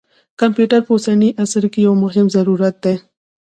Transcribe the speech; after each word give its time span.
کمپیوټر 0.39 0.79
په 0.85 0.91
اوسني 0.95 1.29
عصر 1.43 1.63
کې 1.73 1.79
یو 1.87 1.93
مهم 2.03 2.27
ضرورت 2.35 2.75
دی. 2.83 2.95